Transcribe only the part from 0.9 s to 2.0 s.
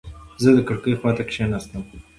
خواته کېناستم.